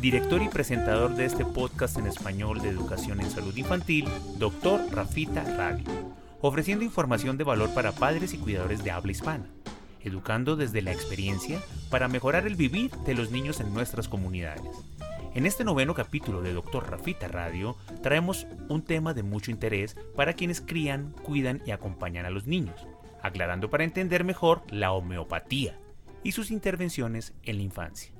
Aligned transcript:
director 0.00 0.40
y 0.42 0.48
presentador 0.48 1.16
de 1.16 1.24
este 1.24 1.44
podcast 1.44 1.98
en 1.98 2.06
español 2.06 2.60
de 2.60 2.68
educación 2.68 3.20
en 3.20 3.30
salud 3.30 3.56
infantil, 3.56 4.06
Dr. 4.38 4.92
Rafita 4.92 5.42
Radio, 5.56 5.84
ofreciendo 6.40 6.84
información 6.84 7.36
de 7.36 7.42
valor 7.42 7.74
para 7.74 7.90
padres 7.90 8.32
y 8.32 8.38
cuidadores 8.38 8.84
de 8.84 8.92
habla 8.92 9.10
hispana, 9.10 9.46
educando 10.04 10.54
desde 10.54 10.82
la 10.82 10.92
experiencia 10.92 11.60
para 11.90 12.06
mejorar 12.06 12.46
el 12.46 12.54
vivir 12.54 12.92
de 13.04 13.14
los 13.14 13.32
niños 13.32 13.58
en 13.58 13.74
nuestras 13.74 14.06
comunidades. 14.06 14.62
En 15.34 15.46
este 15.46 15.64
noveno 15.64 15.94
capítulo 15.94 16.42
de 16.42 16.52
Dr. 16.52 16.90
Rafita 16.90 17.26
Radio 17.26 17.76
traemos 18.00 18.46
un 18.68 18.82
tema 18.82 19.14
de 19.14 19.24
mucho 19.24 19.50
interés 19.50 19.96
para 20.14 20.34
quienes 20.34 20.60
crían, 20.60 21.12
cuidan 21.24 21.60
y 21.66 21.72
acompañan 21.72 22.24
a 22.24 22.30
los 22.30 22.46
niños, 22.46 22.86
aclarando 23.20 23.68
para 23.68 23.84
entender 23.84 24.22
mejor 24.22 24.62
la 24.70 24.92
homeopatía 24.92 25.76
y 26.22 26.32
sus 26.32 26.52
intervenciones 26.52 27.34
en 27.42 27.56
la 27.56 27.62
infancia. 27.62 28.17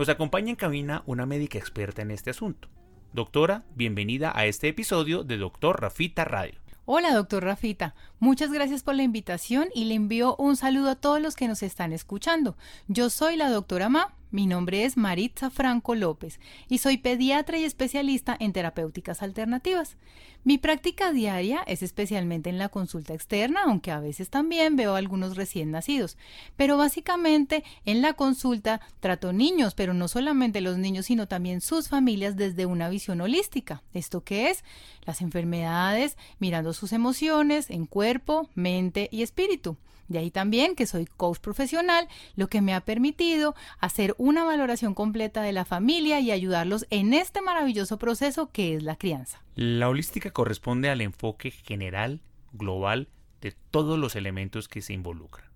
Nos 0.00 0.08
acompaña 0.08 0.48
en 0.48 0.56
cabina 0.56 1.02
una 1.04 1.26
médica 1.26 1.58
experta 1.58 2.00
en 2.00 2.10
este 2.10 2.30
asunto. 2.30 2.70
Doctora, 3.12 3.64
bienvenida 3.74 4.32
a 4.34 4.46
este 4.46 4.68
episodio 4.68 5.24
de 5.24 5.36
Doctor 5.36 5.78
Rafita 5.78 6.24
Radio. 6.24 6.58
Hola, 6.86 7.12
doctor 7.12 7.44
Rafita. 7.44 7.94
Muchas 8.18 8.50
gracias 8.50 8.82
por 8.82 8.94
la 8.94 9.02
invitación 9.02 9.68
y 9.74 9.84
le 9.84 9.94
envío 9.96 10.36
un 10.36 10.56
saludo 10.56 10.88
a 10.88 10.96
todos 10.96 11.20
los 11.20 11.36
que 11.36 11.48
nos 11.48 11.62
están 11.62 11.92
escuchando. 11.92 12.56
Yo 12.88 13.10
soy 13.10 13.36
la 13.36 13.50
doctora 13.50 13.90
Ma 13.90 14.14
mi 14.30 14.46
nombre 14.46 14.84
es 14.84 14.96
Maritza 14.96 15.50
Franco 15.50 15.94
López 15.94 16.40
y 16.68 16.78
soy 16.78 16.98
pediatra 16.98 17.58
y 17.58 17.64
especialista 17.64 18.36
en 18.38 18.52
terapéuticas 18.52 19.22
alternativas. 19.22 19.96
Mi 20.42 20.56
práctica 20.56 21.12
diaria 21.12 21.62
es 21.66 21.82
especialmente 21.82 22.48
en 22.48 22.56
la 22.56 22.70
consulta 22.70 23.12
externa, 23.12 23.64
aunque 23.64 23.90
a 23.90 24.00
veces 24.00 24.30
también 24.30 24.74
veo 24.74 24.94
algunos 24.94 25.36
recién 25.36 25.70
nacidos. 25.70 26.16
Pero 26.56 26.78
básicamente 26.78 27.62
en 27.84 28.00
la 28.00 28.14
consulta 28.14 28.80
trato 29.00 29.32
niños, 29.32 29.74
pero 29.74 29.92
no 29.92 30.08
solamente 30.08 30.62
los 30.62 30.78
niños, 30.78 31.06
sino 31.06 31.28
también 31.28 31.60
sus 31.60 31.88
familias 31.88 32.36
desde 32.36 32.64
una 32.64 32.88
visión 32.88 33.20
holística. 33.20 33.82
¿Esto 33.92 34.22
qué 34.22 34.48
es? 34.48 34.64
Las 35.04 35.20
enfermedades, 35.20 36.16
mirando 36.38 36.72
sus 36.72 36.92
emociones 36.92 37.68
en 37.68 37.84
cuerpo, 37.84 38.48
mente 38.54 39.08
y 39.12 39.22
espíritu. 39.22 39.76
De 40.10 40.18
ahí 40.18 40.32
también 40.32 40.74
que 40.74 40.86
soy 40.86 41.06
coach 41.06 41.38
profesional, 41.38 42.08
lo 42.34 42.48
que 42.48 42.60
me 42.60 42.74
ha 42.74 42.80
permitido 42.80 43.54
hacer 43.78 44.16
una 44.18 44.42
valoración 44.42 44.92
completa 44.92 45.40
de 45.40 45.52
la 45.52 45.64
familia 45.64 46.18
y 46.18 46.32
ayudarlos 46.32 46.84
en 46.90 47.14
este 47.14 47.40
maravilloso 47.40 47.96
proceso 47.96 48.50
que 48.50 48.74
es 48.74 48.82
la 48.82 48.96
crianza. 48.96 49.40
La 49.54 49.88
holística 49.88 50.32
corresponde 50.32 50.90
al 50.90 51.00
enfoque 51.00 51.52
general, 51.52 52.20
global, 52.52 53.06
de 53.40 53.52
todos 53.70 54.00
los 54.00 54.16
elementos 54.16 54.66
que 54.66 54.82
se 54.82 54.94
involucran. 54.94 55.48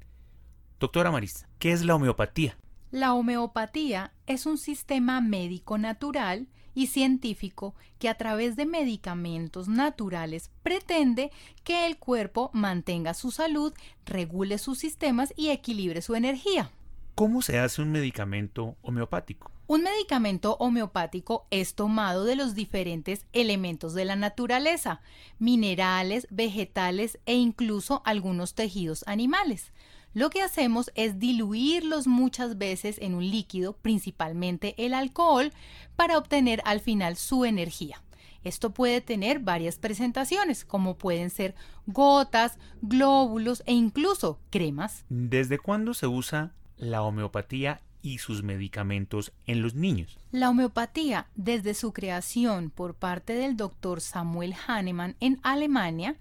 Doctora 0.79 1.11
Marisa, 1.11 1.49
¿qué 1.59 1.73
es 1.73 1.85
la 1.85 1.97
homeopatía? 1.97 2.57
La 2.93 3.13
homeopatía 3.15 4.13
es 4.29 4.47
un 4.47 4.57
sistema 4.57 5.21
médico 5.21 5.79
natural 5.79 6.47
y 6.75 6.89
científico 6.89 7.75
que 7.99 8.09
a 8.09 8.15
través 8.15 8.57
de 8.57 8.67
medicamentos 8.67 9.69
naturales 9.69 10.51
pretende 10.63 11.31
que 11.63 11.87
el 11.87 11.99
cuerpo 11.99 12.51
mantenga 12.53 13.15
su 13.15 13.31
salud, 13.31 13.73
regule 14.05 14.59
sus 14.59 14.79
sistemas 14.79 15.33
y 15.37 15.51
equilibre 15.51 16.03
su 16.03 16.15
energía. 16.15 16.71
¿Cómo 17.15 17.43
se 17.43 17.59
hace 17.59 17.81
un 17.81 17.93
medicamento 17.93 18.77
homeopático? 18.83 19.51
Un 19.67 19.83
medicamento 19.83 20.57
homeopático 20.59 21.47
es 21.51 21.75
tomado 21.75 22.25
de 22.25 22.37
los 22.37 22.55
diferentes 22.55 23.25
elementos 23.33 23.95
de 23.95 24.05
la 24.05 24.17
naturaleza, 24.17 25.01
minerales, 25.39 26.27
vegetales 26.31 27.19
e 27.25 27.35
incluso 27.35 28.03
algunos 28.05 28.55
tejidos 28.55 29.05
animales 29.07 29.73
lo 30.15 30.31
que 30.31 30.43
hacemos 30.43 30.91
es 30.95 31.19
diluirlos 31.19 32.07
muchas 32.07 32.57
veces 32.57 32.99
en 33.01 33.15
un 33.15 33.29
líquido, 33.29 33.75
principalmente 33.75 34.75
el 34.79 34.95
alcohol, 34.95 35.53
para 35.97 36.17
obtener 36.17 36.63
al 36.65 36.81
final 36.81 37.17
su 37.17 37.45
energía. 37.45 38.01
Esto 38.45 38.71
puede 38.71 39.01
tener 39.01 39.41
varias 39.41 39.79
presentaciones, 39.79 40.65
como 40.65 40.97
pueden 40.97 41.31
ser 41.31 41.55
gotas, 41.87 42.59
glóbulos 42.83 43.63
e 43.67 43.73
incluso 43.73 44.39
cremas. 44.51 45.05
¿Desde 45.09 45.59
cuándo 45.59 45.95
se 45.95 46.07
usa 46.07 46.53
la 46.77 47.03
homeopatía 47.03 47.81
y 48.03 48.19
sus 48.19 48.43
medicamentos 48.43 49.33
en 49.47 49.63
los 49.63 49.75
niños? 49.75 50.19
La 50.31 50.51
homeopatía, 50.51 51.27
desde 51.35 51.73
su 51.73 51.95
creación 51.95 52.71
por 52.71 52.95
parte 52.95 53.33
del 53.35 53.57
doctor 53.57 54.03
Samuel 54.03 54.55
Hahnemann 54.67 55.17
en 55.21 55.41
Alemania, 55.43 56.17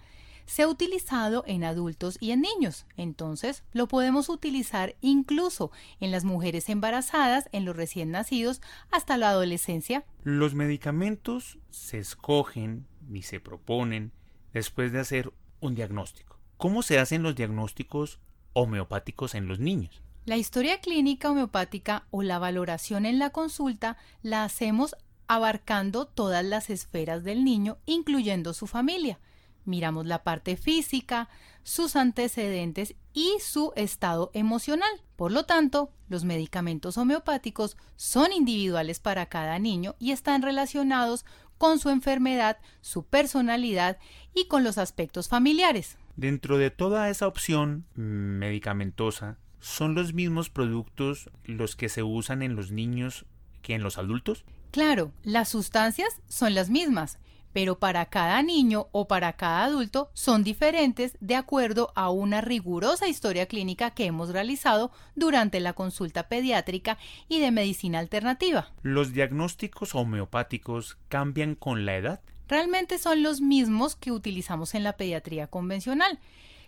se 0.46 0.64
ha 0.64 0.68
utilizado 0.68 1.44
en 1.48 1.64
adultos 1.64 2.18
y 2.20 2.32
en 2.32 2.42
niños. 2.42 2.86
Entonces, 2.98 3.64
lo 3.72 3.88
podemos 3.88 4.30
utilizar 4.30 4.96
incluso 5.02 5.72
en 6.00 6.12
las 6.12 6.24
mujeres 6.24 6.70
embarazadas, 6.70 7.50
en 7.52 7.66
los 7.66 7.76
recién 7.76 8.12
nacidos, 8.12 8.62
hasta 8.92 9.18
la 9.18 9.30
adolescencia. 9.30 10.06
Los 10.24 10.56
medicamentos 10.56 11.60
se 11.70 12.00
escogen 12.00 12.88
y 13.12 13.24
se 13.24 13.40
proponen 13.40 14.12
después 14.54 14.92
de 14.92 15.00
hacer 15.00 15.34
un 15.60 15.76
diagnóstico. 15.76 16.40
¿Cómo 16.58 16.84
se 16.84 17.00
hacen 17.00 17.24
los 17.24 17.36
diagnósticos 17.36 18.20
homeopáticos 18.54 19.36
en 19.36 19.48
los 19.48 19.60
niños? 19.60 20.02
La 20.26 20.38
historia 20.38 20.80
clínica 20.80 21.30
homeopática 21.30 22.08
o 22.10 22.24
la 22.24 22.40
valoración 22.40 23.06
en 23.06 23.20
la 23.20 23.32
consulta 23.32 23.98
la 24.22 24.46
hacemos 24.46 24.96
abarcando 25.28 26.06
todas 26.06 26.46
las 26.46 26.70
esferas 26.70 27.24
del 27.24 27.44
niño, 27.44 27.78
incluyendo 27.86 28.54
su 28.54 28.68
familia. 28.68 29.20
Miramos 29.66 30.06
la 30.06 30.24
parte 30.24 30.58
física, 30.58 31.30
sus 31.64 31.96
antecedentes 31.96 32.96
y 33.14 33.38
su 33.40 33.72
estado 33.76 34.32
emocional. 34.34 34.90
Por 35.16 35.32
lo 35.32 35.46
tanto, 35.46 35.92
los 36.10 36.26
medicamentos 36.26 36.98
homeopáticos 36.98 37.78
son 37.96 38.34
individuales 38.34 39.00
para 39.00 39.28
cada 39.28 39.60
niño 39.60 39.96
y 40.00 40.12
están 40.12 40.42
relacionados 40.42 41.26
con 41.58 41.80
su 41.80 41.90
enfermedad, 41.90 42.58
su 42.82 43.06
personalidad 43.06 43.98
y 44.34 44.48
con 44.48 44.64
los 44.64 44.78
aspectos 44.78 45.30
familiares. 45.30 45.98
Dentro 46.16 46.58
de 46.58 46.72
toda 46.72 47.10
esa 47.10 47.28
opción 47.28 47.86
medicamentosa, 47.96 49.38
¿son 49.60 49.96
los 49.96 50.14
mismos 50.14 50.50
productos 50.50 51.30
los 51.46 51.76
que 51.76 51.90
se 51.90 52.04
usan 52.04 52.42
en 52.44 52.56
los 52.56 52.72
niños 52.72 53.26
que 53.62 53.76
en 53.76 53.82
los 53.82 53.98
adultos? 53.98 54.44
Claro, 54.72 55.12
las 55.24 55.50
sustancias 55.50 56.22
son 56.28 56.54
las 56.54 56.70
mismas, 56.70 57.20
pero 57.54 57.80
para 57.80 58.08
cada 58.08 58.42
niño 58.44 58.88
o 58.92 59.08
para 59.08 59.34
cada 59.34 59.64
adulto 59.64 60.10
son 60.14 60.44
diferentes 60.44 61.16
de 61.22 61.36
acuerdo 61.36 61.94
a 61.96 62.10
una 62.10 62.42
rigurosa 62.42 63.08
historia 63.08 63.46
clínica 63.46 63.92
que 63.92 64.06
hemos 64.06 64.30
realizado 64.30 64.92
durante 65.16 65.60
la 65.60 65.74
consulta 65.74 66.28
pediátrica 66.28 66.98
y 67.30 67.40
de 67.40 67.52
medicina 67.52 68.00
alternativa. 68.00 68.72
¿Los 68.82 69.14
diagnósticos 69.14 69.96
homeopáticos 69.96 70.98
cambian 71.08 71.56
con 71.56 71.86
la 71.86 71.96
edad? 71.96 72.22
Realmente 72.48 72.98
son 72.98 73.24
los 73.24 73.42
mismos 73.42 73.96
que 73.96 74.12
utilizamos 74.12 74.76
en 74.76 74.84
la 74.84 74.98
pediatría 74.98 75.48
convencional. 75.48 76.20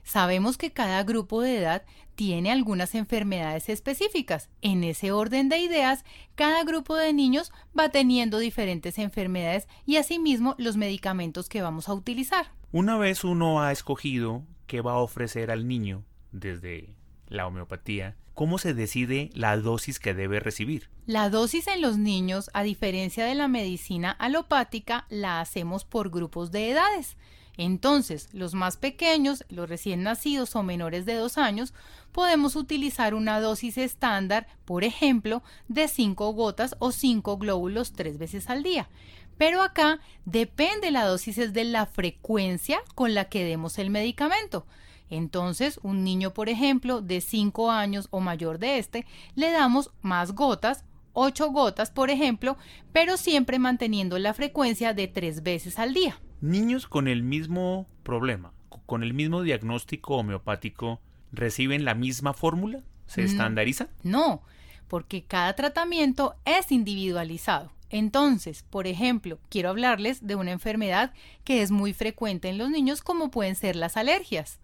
Sabemos 0.05 0.57
que 0.57 0.71
cada 0.71 1.03
grupo 1.03 1.41
de 1.41 1.57
edad 1.57 1.83
tiene 2.13 2.51
algunas 2.51 2.95
enfermedades 2.95 3.69
específicas. 3.69 4.49
En 4.61 4.83
ese 4.83 5.11
orden 5.11 5.49
de 5.49 5.57
ideas, 5.57 6.05
cada 6.35 6.63
grupo 6.63 6.95
de 6.95 7.11
niños 7.11 7.51
va 7.77 7.89
teniendo 7.89 8.37
diferentes 8.37 8.99
enfermedades 8.99 9.67
y 9.85 9.97
asimismo 9.97 10.55
los 10.57 10.77
medicamentos 10.77 11.49
que 11.49 11.63
vamos 11.63 11.89
a 11.89 11.93
utilizar. 11.93 12.51
Una 12.71 12.97
vez 12.97 13.23
uno 13.23 13.61
ha 13.61 13.71
escogido 13.71 14.43
qué 14.67 14.81
va 14.81 14.93
a 14.93 14.99
ofrecer 14.99 15.49
al 15.49 15.67
niño 15.67 16.03
desde 16.31 16.95
la 17.27 17.47
homeopatía, 17.47 18.15
¿cómo 18.33 18.59
se 18.59 18.73
decide 18.73 19.31
la 19.33 19.57
dosis 19.57 19.99
que 19.99 20.13
debe 20.13 20.39
recibir? 20.39 20.89
La 21.07 21.29
dosis 21.29 21.67
en 21.67 21.81
los 21.81 21.97
niños, 21.97 22.51
a 22.53 22.61
diferencia 22.63 23.25
de 23.25 23.33
la 23.33 23.47
medicina 23.47 24.11
alopática, 24.11 25.05
la 25.09 25.41
hacemos 25.41 25.83
por 25.83 26.11
grupos 26.11 26.51
de 26.51 26.69
edades. 26.69 27.17
Entonces, 27.57 28.29
los 28.33 28.53
más 28.53 28.77
pequeños, 28.77 29.45
los 29.49 29.69
recién 29.69 30.03
nacidos 30.03 30.55
o 30.55 30.63
menores 30.63 31.05
de 31.05 31.15
dos 31.15 31.37
años, 31.37 31.73
podemos 32.11 32.55
utilizar 32.55 33.13
una 33.13 33.39
dosis 33.39 33.77
estándar, 33.77 34.47
por 34.65 34.83
ejemplo, 34.83 35.43
de 35.67 35.87
5 35.87 36.33
gotas 36.33 36.75
o 36.79 36.91
5 36.91 37.37
glóbulos 37.37 37.93
tres 37.93 38.17
veces 38.17 38.49
al 38.49 38.63
día. 38.63 38.89
Pero 39.37 39.61
acá 39.61 39.99
depende 40.25 40.91
la 40.91 41.05
dosis 41.05 41.37
es 41.37 41.53
de 41.53 41.65
la 41.65 41.85
frecuencia 41.85 42.79
con 42.93 43.13
la 43.13 43.25
que 43.25 43.43
demos 43.43 43.77
el 43.79 43.89
medicamento. 43.89 44.65
Entonces, 45.09 45.79
un 45.83 46.03
niño, 46.03 46.33
por 46.33 46.49
ejemplo, 46.49 47.01
de 47.01 47.21
5 47.21 47.69
años 47.71 48.07
o 48.11 48.19
mayor 48.19 48.59
de 48.59 48.79
este, 48.79 49.05
le 49.35 49.51
damos 49.51 49.91
más 50.01 50.33
gotas, 50.33 50.83
8 51.13 51.51
gotas, 51.51 51.91
por 51.91 52.09
ejemplo, 52.09 52.57
pero 52.91 53.17
siempre 53.17 53.59
manteniendo 53.59 54.17
la 54.17 54.33
frecuencia 54.33 54.93
de 54.93 55.07
3 55.07 55.43
veces 55.43 55.79
al 55.79 55.93
día. 55.93 56.19
Niños 56.41 56.87
con 56.87 57.07
el 57.07 57.23
mismo 57.23 57.87
problema, 58.03 58.51
con 58.85 59.03
el 59.03 59.13
mismo 59.13 59.41
diagnóstico 59.41 60.17
homeopático, 60.17 60.99
¿reciben 61.31 61.85
la 61.85 61.95
misma 61.95 62.33
fórmula? 62.33 62.81
¿Se 63.07 63.21
Mm. 63.21 63.25
estandariza? 63.25 63.87
No, 64.03 64.41
porque 64.87 65.23
cada 65.23 65.53
tratamiento 65.55 66.35
es 66.45 66.71
individualizado. 66.71 67.71
Entonces, 67.89 68.63
por 68.69 68.87
ejemplo, 68.87 69.39
quiero 69.49 69.69
hablarles 69.69 70.25
de 70.25 70.35
una 70.35 70.51
enfermedad 70.51 71.13
que 71.43 71.61
es 71.61 71.71
muy 71.71 71.93
frecuente 71.93 72.49
en 72.49 72.57
los 72.57 72.69
niños 72.69 73.01
como 73.01 73.31
pueden 73.31 73.55
ser 73.55 73.75
las 73.75 73.95
alergias. 73.95 74.59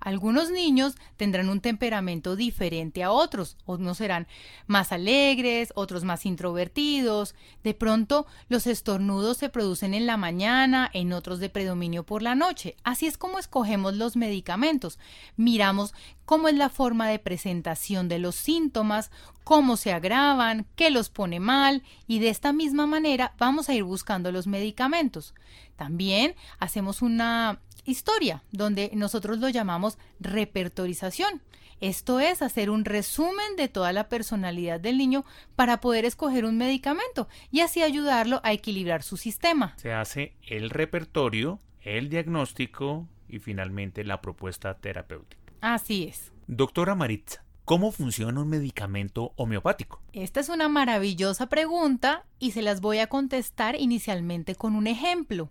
Algunos 0.00 0.50
niños 0.50 0.94
tendrán 1.16 1.48
un 1.48 1.60
temperamento 1.60 2.36
diferente 2.36 3.02
a 3.02 3.10
otros, 3.10 3.56
unos 3.66 3.98
serán 3.98 4.28
más 4.66 4.92
alegres, 4.92 5.72
otros 5.74 6.04
más 6.04 6.24
introvertidos, 6.24 7.34
de 7.64 7.74
pronto 7.74 8.26
los 8.48 8.66
estornudos 8.66 9.38
se 9.38 9.48
producen 9.48 9.94
en 9.94 10.06
la 10.06 10.16
mañana, 10.16 10.88
en 10.92 11.12
otros 11.12 11.40
de 11.40 11.50
predominio 11.50 12.04
por 12.04 12.22
la 12.22 12.34
noche. 12.34 12.76
Así 12.84 13.06
es 13.06 13.18
como 13.18 13.38
escogemos 13.38 13.96
los 13.96 14.16
medicamentos. 14.16 14.98
Miramos 15.36 15.94
cómo 16.24 16.48
es 16.48 16.54
la 16.54 16.68
forma 16.68 17.08
de 17.08 17.18
presentación 17.18 18.08
de 18.08 18.18
los 18.18 18.36
síntomas, 18.36 19.10
cómo 19.44 19.76
se 19.76 19.92
agravan, 19.92 20.66
qué 20.76 20.90
los 20.90 21.08
pone 21.08 21.40
mal 21.40 21.82
y 22.06 22.18
de 22.18 22.28
esta 22.28 22.52
misma 22.52 22.86
manera 22.86 23.34
vamos 23.38 23.68
a 23.68 23.74
ir 23.74 23.82
buscando 23.82 24.30
los 24.30 24.46
medicamentos. 24.46 25.34
También 25.76 26.34
hacemos 26.58 27.02
una 27.02 27.60
historia, 27.88 28.44
donde 28.52 28.90
nosotros 28.94 29.38
lo 29.38 29.48
llamamos 29.48 29.98
repertorización. 30.20 31.42
Esto 31.80 32.18
es 32.18 32.42
hacer 32.42 32.70
un 32.70 32.84
resumen 32.84 33.56
de 33.56 33.68
toda 33.68 33.92
la 33.92 34.08
personalidad 34.08 34.80
del 34.80 34.98
niño 34.98 35.24
para 35.54 35.80
poder 35.80 36.04
escoger 36.04 36.44
un 36.44 36.58
medicamento 36.58 37.28
y 37.52 37.60
así 37.60 37.82
ayudarlo 37.82 38.40
a 38.42 38.52
equilibrar 38.52 39.02
su 39.02 39.16
sistema. 39.16 39.74
Se 39.76 39.92
hace 39.92 40.34
el 40.42 40.70
repertorio, 40.70 41.60
el 41.80 42.08
diagnóstico 42.08 43.06
y 43.28 43.38
finalmente 43.38 44.04
la 44.04 44.20
propuesta 44.20 44.74
terapéutica. 44.74 45.38
Así 45.60 46.04
es. 46.04 46.32
Doctora 46.48 46.94
Maritza, 46.94 47.44
¿cómo 47.64 47.92
funciona 47.92 48.40
un 48.40 48.48
medicamento 48.48 49.32
homeopático? 49.36 50.02
Esta 50.12 50.40
es 50.40 50.48
una 50.48 50.68
maravillosa 50.68 51.48
pregunta 51.48 52.24
y 52.40 52.50
se 52.52 52.62
las 52.62 52.80
voy 52.80 52.98
a 52.98 53.06
contestar 53.06 53.76
inicialmente 53.78 54.56
con 54.56 54.74
un 54.74 54.88
ejemplo. 54.88 55.50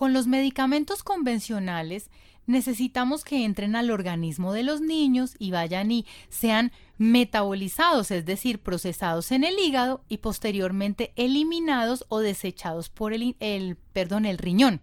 Con 0.00 0.14
los 0.14 0.26
medicamentos 0.26 1.02
convencionales 1.02 2.08
necesitamos 2.46 3.22
que 3.22 3.44
entren 3.44 3.76
al 3.76 3.90
organismo 3.90 4.54
de 4.54 4.62
los 4.62 4.80
niños 4.80 5.34
y 5.38 5.50
vayan 5.50 5.92
y 5.92 6.06
sean 6.30 6.72
metabolizados, 6.96 8.10
es 8.10 8.24
decir, 8.24 8.60
procesados 8.60 9.30
en 9.30 9.44
el 9.44 9.58
hígado 9.58 10.02
y 10.08 10.16
posteriormente 10.16 11.12
eliminados 11.16 12.06
o 12.08 12.20
desechados 12.20 12.88
por 12.88 13.12
el, 13.12 13.36
el, 13.40 13.76
perdón, 13.76 14.24
el 14.24 14.38
riñón. 14.38 14.80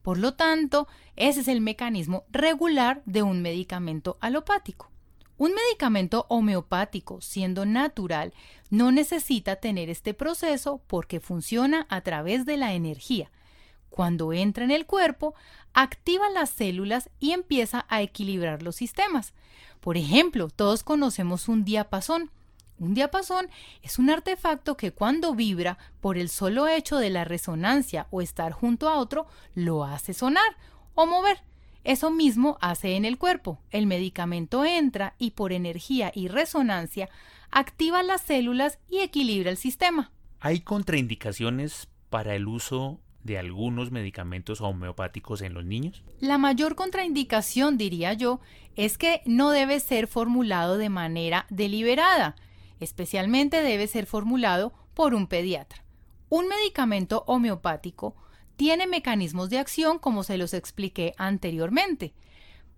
Por 0.00 0.16
lo 0.16 0.32
tanto, 0.32 0.88
ese 1.16 1.40
es 1.40 1.48
el 1.48 1.60
mecanismo 1.60 2.24
regular 2.30 3.02
de 3.04 3.22
un 3.22 3.42
medicamento 3.42 4.16
alopático. 4.22 4.90
Un 5.36 5.52
medicamento 5.52 6.24
homeopático, 6.30 7.20
siendo 7.20 7.66
natural, 7.66 8.32
no 8.70 8.90
necesita 8.90 9.56
tener 9.56 9.90
este 9.90 10.14
proceso 10.14 10.80
porque 10.86 11.20
funciona 11.20 11.86
a 11.90 12.00
través 12.00 12.46
de 12.46 12.56
la 12.56 12.72
energía. 12.72 13.30
Cuando 13.90 14.32
entra 14.32 14.64
en 14.64 14.70
el 14.70 14.86
cuerpo, 14.86 15.34
activa 15.74 16.30
las 16.30 16.50
células 16.50 17.10
y 17.18 17.32
empieza 17.32 17.86
a 17.88 18.02
equilibrar 18.02 18.62
los 18.62 18.76
sistemas. 18.76 19.34
Por 19.80 19.96
ejemplo, 19.96 20.48
todos 20.48 20.82
conocemos 20.82 21.48
un 21.48 21.64
diapasón. 21.64 22.30
Un 22.78 22.94
diapasón 22.94 23.50
es 23.82 23.98
un 23.98 24.08
artefacto 24.08 24.76
que 24.76 24.92
cuando 24.92 25.34
vibra 25.34 25.76
por 26.00 26.16
el 26.16 26.30
solo 26.30 26.66
hecho 26.66 26.96
de 26.96 27.10
la 27.10 27.24
resonancia 27.24 28.06
o 28.10 28.22
estar 28.22 28.52
junto 28.52 28.88
a 28.88 28.96
otro, 28.96 29.26
lo 29.54 29.84
hace 29.84 30.14
sonar 30.14 30.56
o 30.94 31.04
mover. 31.04 31.42
Eso 31.84 32.10
mismo 32.10 32.58
hace 32.60 32.96
en 32.96 33.04
el 33.04 33.18
cuerpo. 33.18 33.58
El 33.70 33.86
medicamento 33.86 34.64
entra 34.64 35.14
y 35.18 35.32
por 35.32 35.52
energía 35.52 36.12
y 36.14 36.28
resonancia 36.28 37.08
activa 37.50 38.02
las 38.02 38.22
células 38.22 38.78
y 38.88 39.00
equilibra 39.00 39.50
el 39.50 39.56
sistema. 39.56 40.10
¿Hay 40.40 40.60
contraindicaciones 40.60 41.88
para 42.08 42.34
el 42.34 42.48
uso 42.48 42.98
de 43.24 43.38
algunos 43.38 43.90
medicamentos 43.90 44.60
homeopáticos 44.60 45.42
en 45.42 45.54
los 45.54 45.64
niños? 45.64 46.02
La 46.20 46.38
mayor 46.38 46.74
contraindicación, 46.74 47.76
diría 47.76 48.12
yo, 48.14 48.40
es 48.76 48.98
que 48.98 49.22
no 49.26 49.50
debe 49.50 49.80
ser 49.80 50.06
formulado 50.06 50.78
de 50.78 50.88
manera 50.88 51.46
deliberada. 51.50 52.36
Especialmente 52.80 53.62
debe 53.62 53.86
ser 53.86 54.06
formulado 54.06 54.72
por 54.94 55.14
un 55.14 55.26
pediatra. 55.26 55.82
Un 56.28 56.48
medicamento 56.48 57.24
homeopático 57.26 58.14
tiene 58.56 58.86
mecanismos 58.86 59.50
de 59.50 59.58
acción 59.58 59.98
como 59.98 60.22
se 60.22 60.38
los 60.38 60.54
expliqué 60.54 61.14
anteriormente. 61.16 62.14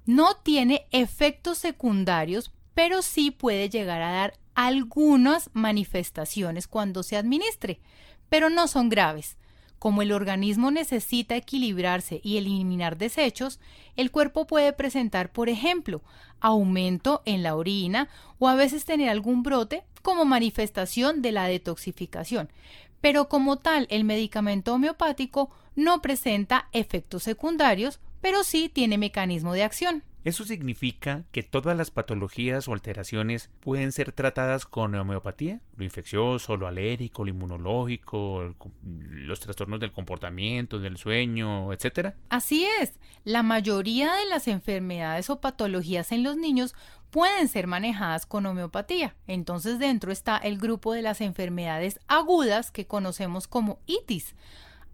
No 0.06 0.36
tiene 0.36 0.86
efectos 0.90 1.58
secundarios, 1.58 2.52
pero 2.74 3.02
sí 3.02 3.30
puede 3.30 3.68
llegar 3.68 4.02
a 4.02 4.12
dar 4.12 4.34
algunas 4.54 5.50
manifestaciones 5.52 6.66
cuando 6.68 7.02
se 7.02 7.16
administre, 7.16 7.80
pero 8.28 8.50
no 8.50 8.68
son 8.68 8.88
graves. 8.88 9.36
Como 9.82 10.02
el 10.02 10.12
organismo 10.12 10.70
necesita 10.70 11.34
equilibrarse 11.34 12.20
y 12.22 12.36
eliminar 12.36 12.96
desechos, 12.96 13.58
el 13.96 14.12
cuerpo 14.12 14.46
puede 14.46 14.72
presentar, 14.72 15.32
por 15.32 15.48
ejemplo, 15.48 16.02
aumento 16.38 17.20
en 17.24 17.42
la 17.42 17.56
orina 17.56 18.08
o 18.38 18.46
a 18.46 18.54
veces 18.54 18.84
tener 18.84 19.08
algún 19.08 19.42
brote 19.42 19.82
como 20.02 20.24
manifestación 20.24 21.20
de 21.20 21.32
la 21.32 21.48
detoxificación. 21.48 22.48
Pero 23.00 23.28
como 23.28 23.56
tal, 23.56 23.88
el 23.90 24.04
medicamento 24.04 24.72
homeopático 24.72 25.50
no 25.74 26.00
presenta 26.00 26.68
efectos 26.70 27.24
secundarios, 27.24 27.98
pero 28.20 28.44
sí 28.44 28.68
tiene 28.68 28.98
mecanismo 28.98 29.52
de 29.52 29.64
acción. 29.64 30.04
¿Eso 30.24 30.44
significa 30.44 31.24
que 31.32 31.42
todas 31.42 31.76
las 31.76 31.90
patologías 31.90 32.68
o 32.68 32.74
alteraciones 32.74 33.50
pueden 33.58 33.90
ser 33.90 34.12
tratadas 34.12 34.66
con 34.66 34.94
homeopatía? 34.94 35.60
Lo 35.76 35.84
infeccioso, 35.84 36.56
lo 36.56 36.68
alérgico, 36.68 37.24
lo 37.24 37.30
inmunológico, 37.30 38.54
los 38.84 39.40
trastornos 39.40 39.80
del 39.80 39.90
comportamiento, 39.90 40.78
del 40.78 40.96
sueño, 40.96 41.72
etcétera. 41.72 42.14
Así 42.28 42.66
es. 42.80 43.00
La 43.24 43.42
mayoría 43.42 44.14
de 44.14 44.26
las 44.26 44.46
enfermedades 44.46 45.28
o 45.28 45.40
patologías 45.40 46.12
en 46.12 46.22
los 46.22 46.36
niños 46.36 46.74
pueden 47.10 47.48
ser 47.48 47.66
manejadas 47.66 48.24
con 48.24 48.46
homeopatía. 48.46 49.16
Entonces 49.26 49.80
dentro 49.80 50.12
está 50.12 50.36
el 50.38 50.58
grupo 50.58 50.92
de 50.92 51.02
las 51.02 51.20
enfermedades 51.20 51.98
agudas 52.06 52.70
que 52.70 52.86
conocemos 52.86 53.48
como 53.48 53.80
itis 53.86 54.36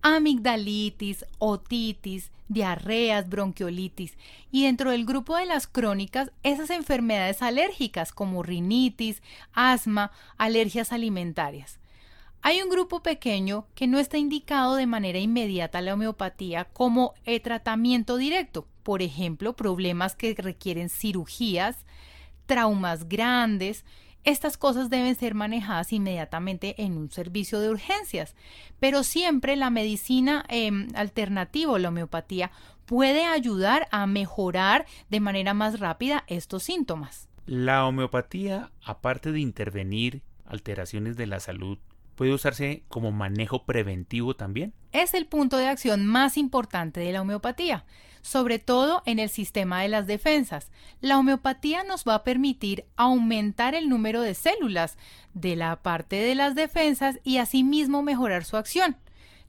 amigdalitis, 0.02 1.25
otitis, 1.38 2.31
diarreas, 2.49 3.28
bronquiolitis 3.28 4.17
y 4.50 4.64
dentro 4.64 4.90
del 4.90 5.05
grupo 5.05 5.37
de 5.37 5.47
las 5.47 5.67
crónicas 5.67 6.31
esas 6.43 6.71
enfermedades 6.71 7.43
alérgicas 7.43 8.12
como 8.12 8.43
rinitis, 8.43 9.23
asma, 9.52 10.11
alergias 10.37 10.93
alimentarias. 10.93 11.78
Hay 12.40 12.62
un 12.62 12.71
grupo 12.71 13.02
pequeño 13.02 13.67
que 13.75 13.87
no 13.87 13.99
está 13.99 14.17
indicado 14.17 14.76
de 14.76 14.87
manera 14.87 15.19
inmediata 15.19 15.83
la 15.83 15.95
homeopatía 15.95 16.64
como 16.67 17.14
el 17.25 17.43
tratamiento 17.43 18.17
directo, 18.17 18.67
por 18.85 19.02
ejemplo, 19.02 19.57
problemas 19.57 20.14
que 20.14 20.35
requieren 20.35 20.88
cirugías, 20.88 21.85
traumas 22.47 23.09
grandes, 23.09 23.85
estas 24.25 24.56
cosas 24.56 24.90
deben 24.90 25.14
ser 25.14 25.34
manejadas 25.34 25.92
inmediatamente 25.92 26.82
en 26.82 26.96
un 26.96 27.10
servicio 27.10 27.60
de 27.60 27.70
urgencias, 27.70 28.34
pero 28.78 29.02
siempre 29.02 29.56
la 29.56 29.70
medicina 29.70 30.44
eh, 30.48 30.70
alternativa 30.94 31.72
o 31.72 31.78
la 31.78 31.88
homeopatía 31.88 32.50
puede 32.84 33.25
ayudar 33.25 33.87
a 33.90 34.06
mejorar 34.06 34.87
de 35.10 35.20
manera 35.20 35.54
más 35.54 35.80
rápida 35.80 36.25
estos 36.26 36.62
síntomas. 36.62 37.28
La 37.46 37.87
homeopatía, 37.87 38.70
aparte 38.84 39.32
de 39.32 39.40
intervenir 39.40 40.22
alteraciones 40.44 41.16
de 41.16 41.26
la 41.26 41.40
salud, 41.40 41.78
puede 42.14 42.34
usarse 42.34 42.82
como 42.88 43.12
manejo 43.12 43.64
preventivo 43.64 44.34
también. 44.34 44.75
Es 44.92 45.14
el 45.14 45.26
punto 45.26 45.56
de 45.56 45.68
acción 45.68 46.04
más 46.04 46.37
importante 46.37 47.00
de 47.00 47.12
la 47.12 47.22
homeopatía, 47.22 47.84
sobre 48.22 48.58
todo 48.58 49.02
en 49.06 49.18
el 49.18 49.28
sistema 49.28 49.82
de 49.82 49.88
las 49.88 50.06
defensas. 50.06 50.70
La 51.00 51.18
homeopatía 51.18 51.84
nos 51.84 52.04
va 52.04 52.14
a 52.14 52.25
permitir 52.25 52.84
aumentar 52.96 53.75
el 53.75 53.88
número 53.88 54.22
de 54.22 54.34
células 54.34 54.96
de 55.34 55.56
la 55.56 55.76
parte 55.76 56.16
de 56.16 56.34
las 56.34 56.54
defensas 56.54 57.20
y 57.25 57.38
asimismo 57.38 58.02
mejorar 58.02 58.44
su 58.44 58.56
acción. 58.56 58.96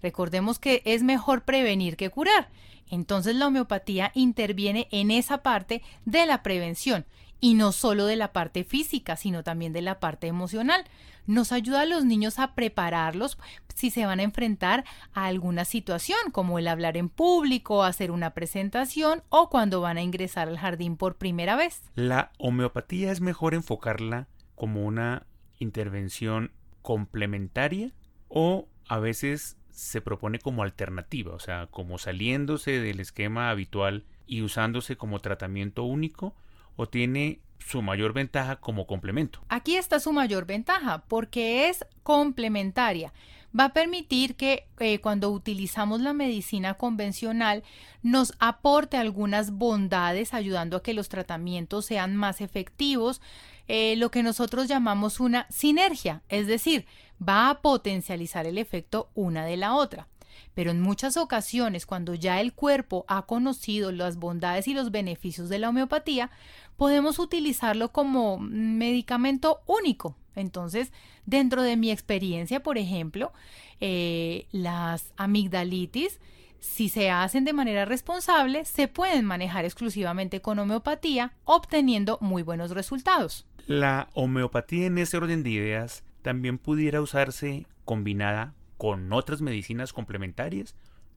Recordemos 0.02 0.60
que 0.60 0.82
es 0.86 1.04
mejor 1.04 1.44
prevenir 1.44 1.98
que 1.98 2.10
curar. 2.10 2.50
Entonces 2.90 3.36
la 3.36 3.48
homeopatía 3.48 4.12
interviene 4.16 4.88
en 4.92 5.12
esa 5.12 5.40
parte 5.44 5.84
de 6.06 6.26
la 6.26 6.42
prevención 6.42 7.06
y 7.40 7.54
no 7.54 7.72
solo 7.72 8.06
de 8.06 8.16
la 8.16 8.34
parte 8.34 8.64
física, 8.64 9.16
sino 9.16 9.44
también 9.44 9.74
de 9.74 9.82
la 9.82 10.00
parte 10.00 10.28
emocional. 10.28 10.84
Nos 11.26 11.52
ayuda 11.52 11.82
a 11.82 11.86
los 11.86 12.06
niños 12.06 12.40
a 12.40 12.56
prepararlos 12.56 13.38
si 13.76 13.92
se 13.92 14.06
van 14.06 14.20
a 14.20 14.24
enfrentar 14.24 14.84
a 15.14 15.26
alguna 15.26 15.64
situación, 15.64 16.18
como 16.32 16.60
el 16.60 16.68
hablar 16.68 16.98
en 16.98 17.08
público, 17.08 17.84
hacer 17.84 18.12
una 18.12 18.34
presentación 18.34 19.24
o 19.30 19.50
cuando 19.50 19.80
van 19.80 19.98
a 19.98 20.02
ingresar 20.02 20.48
al 20.48 20.58
jardín 20.58 20.98
por 20.98 21.16
primera 21.16 21.56
vez. 21.56 21.82
La 21.96 22.32
homeopatía 22.40 23.12
es 23.12 23.22
mejor 23.22 23.54
enfocarla 23.54 24.28
como 24.56 24.86
una 24.86 25.28
intervención 25.60 26.52
complementaria 26.82 27.94
o 28.28 28.68
a 28.88 29.00
veces 29.00 29.58
se 29.70 30.02
propone 30.02 30.40
como 30.40 30.64
alternativa, 30.64 31.34
o 31.34 31.40
sea, 31.40 31.68
como 31.68 31.98
saliéndose 32.00 32.82
del 32.82 33.00
esquema 33.00 33.50
habitual 33.50 34.04
y 34.26 34.42
usándose 34.42 34.98
como 34.98 35.20
tratamiento 35.20 35.84
único 35.84 36.36
o 36.80 36.88
tiene 36.88 37.42
su 37.60 37.82
mayor 37.82 38.14
ventaja 38.14 38.56
como 38.56 38.88
complemento. 38.88 39.42
Aquí 39.50 39.76
está 39.76 40.00
su 40.00 40.14
mayor 40.14 40.46
ventaja 40.46 41.04
porque 41.10 41.68
es 41.68 41.86
complementaria. 42.04 43.12
Va 43.58 43.66
a 43.66 43.74
permitir 43.74 44.38
que 44.38 44.66
eh, 44.80 45.02
cuando 45.02 45.30
utilizamos 45.30 46.00
la 46.00 46.14
medicina 46.14 46.76
convencional 46.76 47.64
nos 48.02 48.34
aporte 48.40 48.96
algunas 48.96 49.52
bondades 49.52 50.34
ayudando 50.34 50.78
a 50.78 50.82
que 50.82 50.94
los 50.94 51.10
tratamientos 51.10 51.86
sean 51.86 52.16
más 52.16 52.40
efectivos, 52.40 53.22
eh, 53.68 53.98
lo 53.98 54.10
que 54.10 54.24
nosotros 54.24 54.70
llamamos 54.70 55.20
una 55.20 55.48
sinergia, 55.50 56.22
es 56.30 56.48
decir, 56.48 56.86
va 57.22 57.50
a 57.50 57.60
potencializar 57.62 58.48
el 58.48 58.58
efecto 58.58 59.10
una 59.16 59.44
de 59.44 59.58
la 59.58 59.76
otra. 59.76 60.08
Pero 60.54 60.72
en 60.72 60.82
muchas 60.82 61.18
ocasiones, 61.18 61.86
cuando 61.86 62.14
ya 62.14 62.42
el 62.42 62.54
cuerpo 62.54 63.06
ha 63.08 63.26
conocido 63.26 63.92
las 63.92 64.18
bondades 64.18 64.68
y 64.68 64.74
los 64.74 64.92
beneficios 64.92 65.50
de 65.50 65.60
la 65.60 65.70
homeopatía, 65.70 66.32
podemos 66.78 67.20
utilizarlo 67.20 67.92
como 67.92 68.40
medicamento 68.40 69.62
único. 69.66 70.16
Entonces, 70.36 70.92
dentro 71.26 71.64
de 71.64 71.76
mi 71.76 71.92
experiencia, 71.92 72.64
por 72.64 72.78
ejemplo, 72.78 73.34
eh, 73.82 74.48
las 74.52 75.14
amigdalitis, 75.18 76.20
si 76.60 76.90
se 76.90 77.10
hacen 77.10 77.46
de 77.46 77.54
manera 77.54 77.86
responsable, 77.86 78.66
se 78.66 78.88
pueden 78.88 79.26
manejar 79.26 79.66
exclusivamente 79.66 80.42
con 80.42 80.60
homeopatía, 80.60 81.34
obteniendo 81.46 82.18
muy 82.22 82.44
buenos 82.44 82.72
resultados. 82.72 83.46
La 83.68 84.10
homeopatía 84.14 84.88
en 84.88 84.98
ese 84.98 85.18
orden 85.18 85.44
de 85.44 85.52
ideas 85.52 86.04
también 86.22 86.58
pudiera 86.58 87.02
usarse 87.02 87.66
combinada 87.86 88.54
con 88.80 89.12
otras 89.12 89.42
medicinas 89.42 89.92
complementarias 89.92 90.74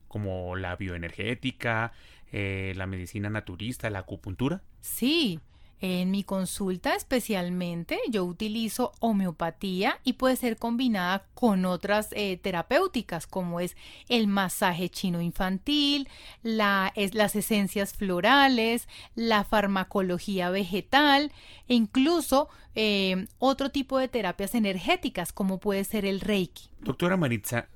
como 0.09 0.57
la 0.57 0.75
bioenergética, 0.75 1.93
eh, 2.33 2.73
la 2.75 2.87
medicina 2.87 3.29
naturista, 3.29 3.89
la 3.89 3.99
acupuntura? 3.99 4.61
Sí, 4.81 5.39
en 5.83 6.11
mi 6.11 6.23
consulta 6.23 6.95
especialmente 6.95 7.99
yo 8.09 8.23
utilizo 8.23 8.93
homeopatía 9.01 9.99
y 10.05 10.13
puede 10.13 10.37
ser 10.37 10.55
combinada 10.55 11.25
con 11.33 11.65
otras 11.65 12.07
eh, 12.13 12.37
terapéuticas 12.37 13.27
como 13.27 13.59
es 13.59 13.75
el 14.07 14.27
masaje 14.27 14.87
chino 14.87 15.19
infantil, 15.19 16.07
las 16.41 17.35
esencias 17.35 17.91
florales, 17.91 18.87
la 19.15 19.43
farmacología 19.43 20.49
vegetal 20.51 21.33
e 21.67 21.73
incluso 21.73 22.47
eh, 22.75 23.27
otro 23.37 23.69
tipo 23.69 23.99
de 23.99 24.07
terapias 24.07 24.55
energéticas 24.55 25.33
como 25.33 25.59
puede 25.59 25.83
ser 25.83 26.05
el 26.05 26.21
reiki. 26.21 26.69
Doctora 26.79 27.17
Maritza, 27.17 27.67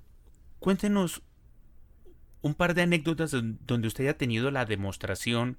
cuéntenos 0.59 1.23
un 2.41 2.53
par 2.53 2.73
de 2.73 2.83
anécdotas 2.83 3.31
donde 3.33 3.87
usted 3.89 4.05
haya 4.05 4.17
tenido 4.17 4.49
la 4.49 4.63
demostración 4.63 5.57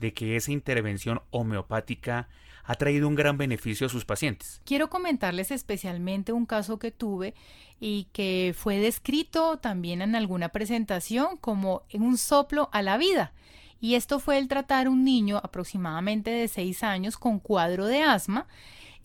de 0.00 0.12
que 0.12 0.36
esa 0.36 0.52
intervención 0.52 1.22
homeopática 1.30 2.28
ha 2.64 2.74
traído 2.74 3.06
un 3.06 3.14
gran 3.14 3.38
beneficio 3.38 3.86
a 3.86 3.90
sus 3.90 4.04
pacientes. 4.04 4.60
Quiero 4.64 4.90
comentarles 4.90 5.50
especialmente 5.50 6.32
un 6.32 6.46
caso 6.46 6.78
que 6.78 6.90
tuve 6.90 7.34
y 7.78 8.08
que 8.12 8.54
fue 8.56 8.78
descrito 8.78 9.58
también 9.58 10.02
en 10.02 10.16
alguna 10.16 10.48
presentación 10.48 11.36
como 11.36 11.82
un 11.94 12.18
soplo 12.18 12.68
a 12.72 12.82
la 12.82 12.96
vida. 12.96 13.32
Y 13.80 13.94
esto 13.94 14.18
fue 14.18 14.38
el 14.38 14.48
tratar 14.48 14.88
un 14.88 15.04
niño 15.04 15.38
aproximadamente 15.38 16.30
de 16.30 16.48
6 16.48 16.82
años 16.82 17.16
con 17.18 17.38
cuadro 17.38 17.86
de 17.86 18.02
asma. 18.02 18.46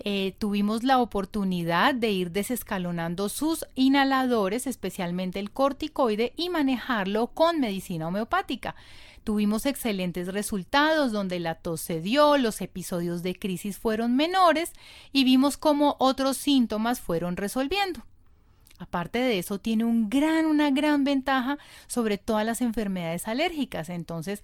Eh, 0.03 0.33
tuvimos 0.39 0.83
la 0.83 0.99
oportunidad 0.99 1.93
de 1.93 2.11
ir 2.11 2.31
desescalonando 2.31 3.29
sus 3.29 3.65
inhaladores, 3.75 4.65
especialmente 4.65 5.39
el 5.39 5.51
corticoide, 5.51 6.33
y 6.35 6.49
manejarlo 6.49 7.27
con 7.27 7.59
medicina 7.59 8.07
homeopática. 8.07 8.75
Tuvimos 9.23 9.67
excelentes 9.67 10.33
resultados 10.33 11.11
donde 11.11 11.39
la 11.39 11.55
tos 11.55 11.81
se 11.81 12.01
dio, 12.01 12.37
los 12.37 12.61
episodios 12.61 13.21
de 13.21 13.37
crisis 13.37 13.77
fueron 13.77 14.15
menores 14.15 14.73
y 15.11 15.23
vimos 15.23 15.57
cómo 15.57 15.95
otros 15.99 16.37
síntomas 16.37 16.99
fueron 16.99 17.37
resolviendo. 17.37 18.03
Aparte 18.81 19.19
de 19.19 19.37
eso, 19.37 19.59
tiene 19.59 19.85
un 19.85 20.09
gran, 20.09 20.47
una 20.47 20.71
gran 20.71 21.03
ventaja 21.03 21.59
sobre 21.85 22.17
todas 22.17 22.43
las 22.43 22.61
enfermedades 22.61 23.27
alérgicas. 23.27 23.89
Entonces, 23.89 24.41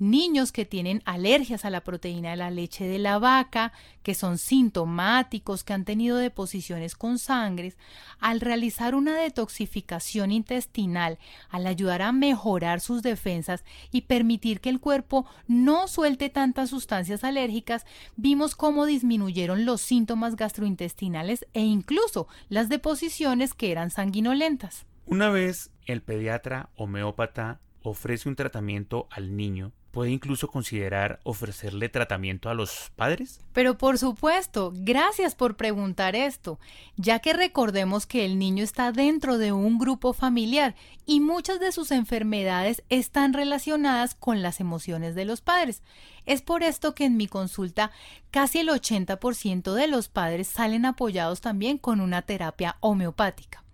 niños 0.00 0.50
que 0.50 0.64
tienen 0.64 1.02
alergias 1.04 1.64
a 1.64 1.70
la 1.70 1.84
proteína 1.84 2.30
de 2.30 2.36
la 2.36 2.50
leche 2.50 2.84
de 2.84 2.98
la 2.98 3.20
vaca, 3.20 3.72
que 4.02 4.14
son 4.14 4.38
sintomáticos, 4.38 5.62
que 5.62 5.72
han 5.72 5.84
tenido 5.84 6.16
deposiciones 6.16 6.96
con 6.96 7.20
sangres, 7.20 7.76
al 8.18 8.40
realizar 8.40 8.96
una 8.96 9.16
detoxificación 9.16 10.32
intestinal, 10.32 11.18
al 11.48 11.68
ayudar 11.68 12.02
a 12.02 12.10
mejorar 12.10 12.80
sus 12.80 13.02
defensas 13.02 13.62
y 13.92 14.00
permitir 14.02 14.60
que 14.60 14.68
el 14.68 14.80
cuerpo 14.80 15.26
no 15.46 15.86
suelte 15.86 16.28
tantas 16.28 16.70
sustancias 16.70 17.22
alérgicas, 17.22 17.86
vimos 18.16 18.56
cómo 18.56 18.84
disminuyeron 18.84 19.64
los 19.64 19.80
síntomas 19.80 20.34
gastrointestinales 20.34 21.46
e 21.54 21.60
incluso 21.60 22.26
las 22.48 22.68
deposiciones 22.68 23.54
que 23.54 23.70
sanguinolentas. 23.90 24.86
Una 25.04 25.30
vez 25.30 25.70
el 25.86 26.02
pediatra 26.02 26.70
homeópata 26.76 27.60
ofrece 27.82 28.28
un 28.28 28.36
tratamiento 28.36 29.06
al 29.10 29.36
niño, 29.36 29.72
¿puede 29.92 30.10
incluso 30.10 30.48
considerar 30.48 31.20
ofrecerle 31.22 31.88
tratamiento 31.88 32.50
a 32.50 32.54
los 32.54 32.90
padres? 32.96 33.40
Pero 33.52 33.78
por 33.78 33.98
supuesto, 33.98 34.72
gracias 34.74 35.34
por 35.34 35.56
preguntar 35.56 36.16
esto, 36.16 36.58
ya 36.96 37.20
que 37.20 37.32
recordemos 37.32 38.04
que 38.04 38.24
el 38.24 38.38
niño 38.38 38.64
está 38.64 38.92
dentro 38.92 39.38
de 39.38 39.52
un 39.52 39.78
grupo 39.78 40.12
familiar 40.12 40.74
y 41.06 41.20
muchas 41.20 41.60
de 41.60 41.72
sus 41.72 41.92
enfermedades 41.92 42.82
están 42.88 43.32
relacionadas 43.32 44.14
con 44.14 44.42
las 44.42 44.60
emociones 44.60 45.14
de 45.14 45.24
los 45.24 45.40
padres. 45.40 45.82
Es 46.26 46.42
por 46.42 46.62
esto 46.62 46.94
que 46.94 47.04
en 47.04 47.16
mi 47.16 47.28
consulta 47.28 47.92
casi 48.30 48.58
el 48.58 48.68
80% 48.68 49.72
de 49.72 49.86
los 49.86 50.08
padres 50.08 50.48
salen 50.48 50.84
apoyados 50.84 51.40
también 51.40 51.78
con 51.78 52.00
una 52.00 52.22
terapia 52.22 52.76
homeopática. 52.80 53.65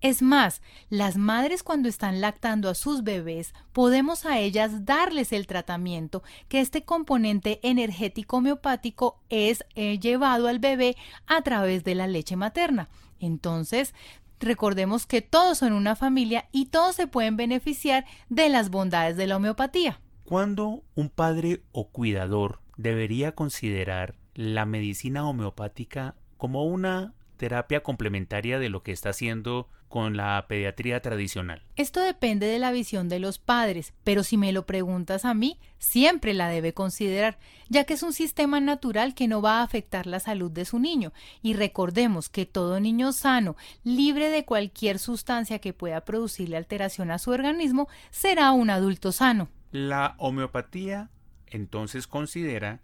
Es 0.00 0.20
más, 0.20 0.60
las 0.90 1.16
madres 1.16 1.62
cuando 1.62 1.88
están 1.88 2.20
lactando 2.20 2.68
a 2.68 2.74
sus 2.74 3.02
bebés, 3.02 3.54
podemos 3.72 4.26
a 4.26 4.38
ellas 4.38 4.84
darles 4.84 5.32
el 5.32 5.46
tratamiento 5.46 6.22
que 6.48 6.60
este 6.60 6.84
componente 6.84 7.60
energético 7.62 8.36
homeopático 8.36 9.18
es 9.30 9.64
eh, 9.74 9.98
llevado 9.98 10.48
al 10.48 10.58
bebé 10.58 10.96
a 11.26 11.40
través 11.42 11.82
de 11.82 11.94
la 11.94 12.06
leche 12.06 12.36
materna. 12.36 12.88
Entonces, 13.20 13.94
recordemos 14.38 15.06
que 15.06 15.22
todos 15.22 15.58
son 15.58 15.72
una 15.72 15.96
familia 15.96 16.48
y 16.52 16.66
todos 16.66 16.94
se 16.96 17.06
pueden 17.06 17.36
beneficiar 17.36 18.04
de 18.28 18.50
las 18.50 18.68
bondades 18.68 19.16
de 19.16 19.26
la 19.26 19.36
homeopatía. 19.36 20.00
¿Cuándo 20.24 20.82
un 20.94 21.08
padre 21.08 21.62
o 21.72 21.88
cuidador 21.88 22.60
debería 22.76 23.32
considerar 23.32 24.14
la 24.34 24.66
medicina 24.66 25.26
homeopática 25.26 26.16
como 26.36 26.64
una 26.64 27.14
terapia 27.36 27.82
complementaria 27.82 28.58
de 28.58 28.68
lo 28.68 28.82
que 28.82 28.92
está 28.92 29.10
haciendo 29.10 29.68
con 29.88 30.16
la 30.16 30.44
pediatría 30.48 31.00
tradicional? 31.00 31.62
Esto 31.76 32.00
depende 32.00 32.46
de 32.46 32.58
la 32.58 32.72
visión 32.72 33.08
de 33.08 33.18
los 33.18 33.38
padres, 33.38 33.94
pero 34.04 34.22
si 34.22 34.36
me 34.36 34.52
lo 34.52 34.66
preguntas 34.66 35.24
a 35.24 35.34
mí, 35.34 35.58
siempre 35.78 36.34
la 36.34 36.48
debe 36.48 36.74
considerar, 36.74 37.38
ya 37.68 37.84
que 37.84 37.94
es 37.94 38.02
un 38.02 38.12
sistema 38.12 38.60
natural 38.60 39.14
que 39.14 39.28
no 39.28 39.42
va 39.42 39.60
a 39.60 39.62
afectar 39.62 40.06
la 40.06 40.20
salud 40.20 40.50
de 40.50 40.64
su 40.64 40.78
niño. 40.78 41.12
Y 41.42 41.54
recordemos 41.54 42.28
que 42.28 42.46
todo 42.46 42.80
niño 42.80 43.12
sano, 43.12 43.56
libre 43.84 44.28
de 44.30 44.44
cualquier 44.44 44.98
sustancia 44.98 45.58
que 45.58 45.72
pueda 45.72 46.04
producirle 46.04 46.56
alteración 46.56 47.10
a 47.10 47.18
su 47.18 47.30
organismo, 47.30 47.88
será 48.10 48.52
un 48.52 48.70
adulto 48.70 49.12
sano. 49.12 49.48
La 49.70 50.14
homeopatía 50.18 51.10
entonces 51.48 52.06
considera 52.06 52.80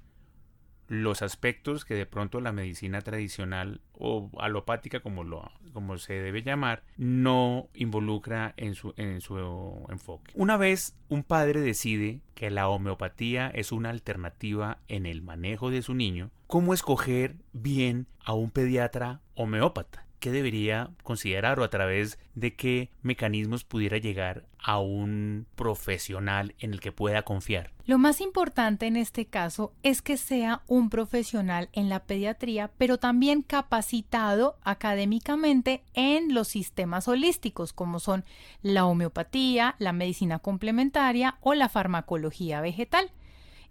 los 0.93 1.23
aspectos 1.23 1.87
que 1.87 1.95
de 1.95 2.05
pronto 2.05 2.39
la 2.43 2.53
medicina 2.53 3.01
tradicional 3.01 3.81
o 3.95 4.31
alopática 4.39 5.01
como 5.01 5.25
lo 5.25 5.51
como 5.73 5.97
se 5.97 6.13
debe 6.13 6.43
llamar 6.43 6.83
no 6.99 7.71
involucra 7.73 8.53
en 8.59 8.75
su, 8.75 8.93
en 8.99 9.23
su 9.23 9.87
enfoque. 9.89 10.33
Una 10.35 10.59
vez 10.59 10.95
un 11.09 11.23
padre 11.23 11.63
decide 11.63 12.21
que 12.35 12.51
la 12.51 12.69
homeopatía 12.69 13.49
es 13.49 13.73
una 13.73 13.89
alternativa 13.89 14.81
en 14.87 15.07
el 15.07 15.23
manejo 15.23 15.71
de 15.71 15.81
su 15.81 15.95
niño, 15.95 16.31
¿cómo 16.47 16.75
escoger 16.75 17.37
bien 17.55 18.07
a 18.23 18.35
un 18.35 18.51
pediatra 18.51 19.23
homeópata? 19.35 20.07
Qué 20.23 20.31
debería 20.31 20.91
considerar 21.03 21.59
o 21.59 21.65
a 21.65 21.69
través 21.69 22.17
de 22.37 22.55
qué 22.55 22.91
mecanismos 23.03 23.65
pudiera 23.65 23.99
llegar 23.99 24.45
a 24.57 24.79
un 24.79 25.47
profesional 25.57 26.55
en 26.61 26.73
el 26.73 26.81
que 26.81 26.93
pueda 26.93 27.23
confiar? 27.23 27.73
Lo 27.87 27.99
más 27.99 28.21
importante 28.21 28.87
en 28.87 28.97
este 28.97 29.27
caso 29.27 29.73
es 29.83 30.01
que 30.01 30.17
sea 30.17 30.63
un 30.69 30.91
profesional 30.91 31.71
en 31.73 31.89
la 31.89 32.05
pediatría, 32.05 32.71
pero 32.79 32.99
también 32.99 33.43
capacitado 33.43 34.57
académicamente 34.63 35.83
en 35.93 36.33
los 36.35 36.47
sistemas 36.47 37.09
holísticos, 37.09 37.73
como 37.73 37.99
son 37.99 38.25
la 38.63 38.87
homeopatía, 38.87 39.75
la 39.81 39.93
medicina 39.93 40.39
complementaria 40.39 41.37
o 41.41 41.55
la 41.55 41.69
farmacología 41.69 42.61
vegetal. 42.61 43.11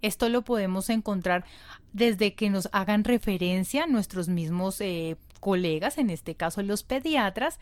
Esto 0.02 0.28
lo 0.28 0.42
podemos 0.42 0.90
encontrar 0.90 1.46
desde 1.94 2.34
que 2.34 2.50
nos 2.50 2.68
hagan 2.72 3.04
referencia 3.04 3.86
nuestros 3.86 4.28
mismos 4.28 4.82
eh, 4.82 5.16
colegas, 5.42 5.98
en 5.98 6.08
este 6.08 6.36
caso 6.36 6.62
los 6.62 6.84
pediatras, 6.84 7.58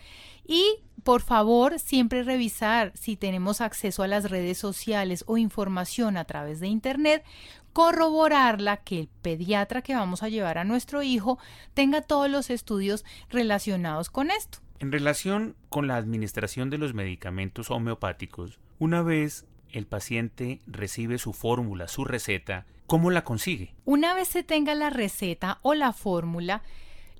y 0.46 0.76
por 1.02 1.22
favor 1.22 1.78
siempre 1.78 2.22
revisar 2.22 2.92
si 2.94 3.16
tenemos 3.16 3.62
acceso 3.62 4.02
a 4.02 4.06
las 4.06 4.30
redes 4.30 4.58
sociales 4.58 5.24
o 5.26 5.38
información 5.38 6.18
a 6.18 6.26
través 6.26 6.60
de 6.60 6.68
Internet, 6.68 7.24
corroborarla 7.72 8.76
que 8.76 9.00
el 9.00 9.08
pediatra 9.08 9.80
que 9.80 9.94
vamos 9.94 10.22
a 10.22 10.28
llevar 10.28 10.58
a 10.58 10.64
nuestro 10.64 11.02
hijo 11.02 11.38
tenga 11.72 12.02
todos 12.02 12.28
los 12.30 12.50
estudios 12.50 13.06
relacionados 13.30 14.10
con 14.10 14.30
esto. 14.30 14.58
En 14.78 14.92
relación 14.92 15.56
con 15.70 15.86
la 15.86 15.96
administración 15.96 16.68
de 16.68 16.76
los 16.76 16.92
medicamentos 16.92 17.70
homeopáticos, 17.70 18.58
una 18.78 19.00
vez 19.00 19.46
el 19.72 19.86
paciente 19.86 20.60
recibe 20.66 21.16
su 21.16 21.32
fórmula, 21.32 21.88
su 21.88 22.04
receta, 22.04 22.66
¿cómo 22.86 23.10
la 23.10 23.24
consigue? 23.24 23.74
Una 23.86 24.12
vez 24.12 24.28
se 24.28 24.42
tenga 24.42 24.74
la 24.74 24.90
receta 24.90 25.60
o 25.62 25.72
la 25.72 25.94
fórmula, 25.94 26.62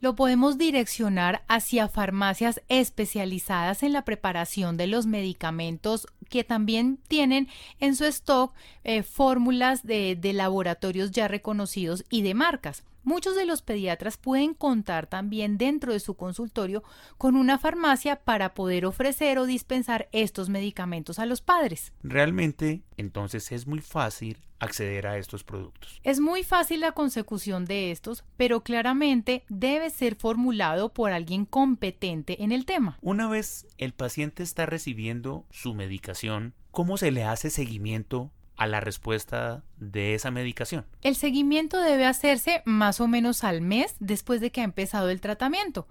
lo 0.00 0.16
podemos 0.16 0.58
direccionar 0.58 1.42
hacia 1.48 1.88
farmacias 1.88 2.62
especializadas 2.68 3.82
en 3.82 3.92
la 3.92 4.04
preparación 4.04 4.76
de 4.76 4.86
los 4.86 5.06
medicamentos 5.06 6.06
que 6.28 6.44
también 6.44 6.98
tienen 7.08 7.48
en 7.78 7.96
su 7.96 8.04
stock 8.06 8.54
eh, 8.84 9.02
fórmulas 9.02 9.84
de, 9.84 10.16
de 10.16 10.32
laboratorios 10.32 11.10
ya 11.10 11.28
reconocidos 11.28 12.04
y 12.08 12.22
de 12.22 12.34
marcas. 12.34 12.84
Muchos 13.02 13.34
de 13.34 13.46
los 13.46 13.62
pediatras 13.62 14.18
pueden 14.18 14.52
contar 14.52 15.06
también 15.06 15.56
dentro 15.56 15.92
de 15.92 16.00
su 16.00 16.14
consultorio 16.14 16.82
con 17.16 17.34
una 17.34 17.58
farmacia 17.58 18.16
para 18.16 18.52
poder 18.52 18.84
ofrecer 18.84 19.38
o 19.38 19.46
dispensar 19.46 20.08
estos 20.12 20.50
medicamentos 20.50 21.18
a 21.18 21.24
los 21.24 21.40
padres. 21.40 21.92
Realmente, 22.02 22.82
entonces 22.98 23.52
es 23.52 23.66
muy 23.66 23.80
fácil 23.80 24.38
acceder 24.60 25.06
a 25.06 25.18
estos 25.18 25.42
productos. 25.42 26.00
Es 26.04 26.20
muy 26.20 26.44
fácil 26.44 26.80
la 26.80 26.92
consecución 26.92 27.64
de 27.64 27.90
estos, 27.90 28.24
pero 28.36 28.62
claramente 28.62 29.44
debe 29.48 29.90
ser 29.90 30.14
formulado 30.14 30.92
por 30.92 31.10
alguien 31.12 31.46
competente 31.46 32.42
en 32.44 32.52
el 32.52 32.66
tema. 32.66 32.98
Una 33.00 33.28
vez 33.28 33.66
el 33.78 33.92
paciente 33.92 34.42
está 34.42 34.66
recibiendo 34.66 35.44
su 35.50 35.74
medicación, 35.74 36.54
¿cómo 36.70 36.96
se 36.96 37.10
le 37.10 37.24
hace 37.24 37.50
seguimiento 37.50 38.30
a 38.60 38.66
la 38.66 38.80
respuesta 38.80 39.64
de 39.78 40.14
esa 40.14 40.30
medicación. 40.30 40.84
El 41.00 41.16
seguimiento 41.16 41.80
debe 41.80 42.04
hacerse 42.04 42.60
más 42.66 43.00
o 43.00 43.08
menos 43.08 43.42
al 43.42 43.62
mes 43.62 43.96
después 44.00 44.42
de 44.42 44.52
que 44.52 44.60
ha 44.60 44.64
empezado 44.64 45.08
el 45.08 45.22
tratamiento 45.22 45.88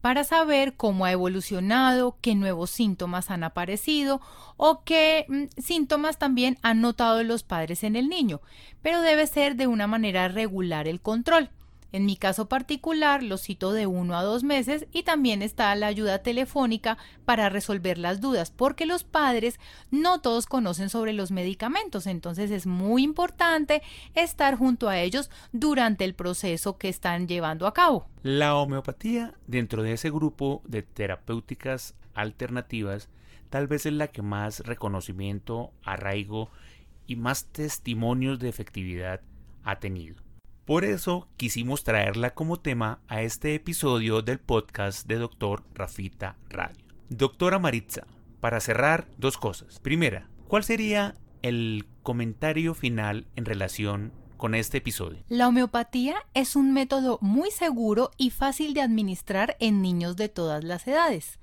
para 0.00 0.24
saber 0.24 0.74
cómo 0.74 1.04
ha 1.04 1.12
evolucionado, 1.12 2.16
qué 2.20 2.34
nuevos 2.34 2.70
síntomas 2.70 3.30
han 3.30 3.44
aparecido 3.44 4.20
o 4.56 4.82
qué 4.84 5.26
mm, 5.28 5.60
síntomas 5.60 6.18
también 6.18 6.58
han 6.62 6.80
notado 6.80 7.22
los 7.22 7.42
padres 7.42 7.84
en 7.84 7.96
el 7.96 8.08
niño, 8.08 8.40
pero 8.82 9.02
debe 9.02 9.26
ser 9.26 9.56
de 9.56 9.66
una 9.66 9.86
manera 9.86 10.28
regular 10.28 10.88
el 10.88 11.00
control. 11.00 11.50
En 11.92 12.06
mi 12.06 12.16
caso 12.16 12.48
particular 12.48 13.22
lo 13.22 13.36
cito 13.36 13.72
de 13.72 13.86
uno 13.86 14.16
a 14.16 14.22
dos 14.22 14.44
meses 14.44 14.86
y 14.92 15.02
también 15.02 15.42
está 15.42 15.74
la 15.74 15.88
ayuda 15.88 16.22
telefónica 16.22 16.98
para 17.24 17.48
resolver 17.48 17.98
las 17.98 18.20
dudas, 18.20 18.50
porque 18.50 18.86
los 18.86 19.04
padres 19.04 19.58
no 19.90 20.20
todos 20.20 20.46
conocen 20.46 20.90
sobre 20.90 21.12
los 21.12 21.30
medicamentos, 21.30 22.06
entonces 22.06 22.50
es 22.50 22.66
muy 22.66 23.02
importante 23.02 23.82
estar 24.14 24.56
junto 24.56 24.88
a 24.88 24.98
ellos 24.98 25.30
durante 25.52 26.04
el 26.04 26.14
proceso 26.14 26.78
que 26.78 26.88
están 26.88 27.26
llevando 27.26 27.66
a 27.66 27.74
cabo. 27.74 28.06
La 28.22 28.54
homeopatía 28.54 29.34
dentro 29.46 29.82
de 29.82 29.92
ese 29.94 30.10
grupo 30.10 30.62
de 30.66 30.82
terapéuticas 30.82 31.94
alternativas 32.14 33.08
tal 33.50 33.66
vez 33.66 33.86
es 33.86 33.92
la 33.92 34.08
que 34.08 34.22
más 34.22 34.60
reconocimiento, 34.60 35.72
arraigo 35.82 36.48
y 37.06 37.16
más 37.16 37.46
testimonios 37.46 38.38
de 38.38 38.48
efectividad 38.48 39.20
ha 39.64 39.80
tenido. 39.80 40.16
Por 40.70 40.84
eso 40.84 41.26
quisimos 41.36 41.82
traerla 41.82 42.32
como 42.32 42.60
tema 42.60 43.00
a 43.08 43.22
este 43.22 43.56
episodio 43.56 44.22
del 44.22 44.38
podcast 44.38 45.04
de 45.08 45.16
Dr. 45.16 45.64
Rafita 45.74 46.36
Radio. 46.48 46.84
Doctora 47.08 47.58
Maritza, 47.58 48.06
para 48.38 48.60
cerrar, 48.60 49.08
dos 49.18 49.36
cosas. 49.36 49.80
Primera, 49.80 50.28
¿cuál 50.46 50.62
sería 50.62 51.16
el 51.42 51.86
comentario 52.04 52.74
final 52.74 53.26
en 53.34 53.46
relación 53.46 54.12
con 54.36 54.54
este 54.54 54.78
episodio? 54.78 55.24
La 55.28 55.48
homeopatía 55.48 56.14
es 56.34 56.54
un 56.54 56.72
método 56.72 57.18
muy 57.20 57.50
seguro 57.50 58.12
y 58.16 58.30
fácil 58.30 58.72
de 58.72 58.82
administrar 58.82 59.56
en 59.58 59.82
niños 59.82 60.14
de 60.14 60.28
todas 60.28 60.62
las 60.62 60.86
edades. 60.86 61.39